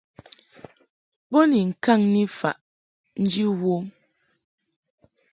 [1.31, 2.57] Bo ni ŋkaŋki faʼ
[3.21, 3.85] nji wom.